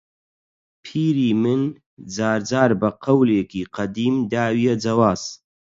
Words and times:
پیری 0.83 1.31
من 1.41 1.61
جار 2.13 2.39
جار 2.49 2.71
بە 2.81 2.89
قەولێکی 3.03 3.69
قەدیم 3.75 4.15
داویە 4.31 4.75
جەواز 4.83 5.21